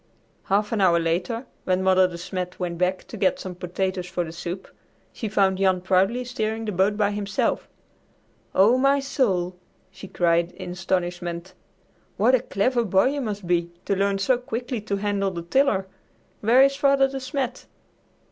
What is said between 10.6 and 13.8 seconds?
astonishment. "What a clever boy you must be